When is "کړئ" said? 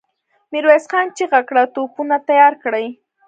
2.63-2.85